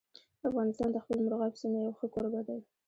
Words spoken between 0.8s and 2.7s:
د خپل مورغاب سیند یو ښه کوربه دی.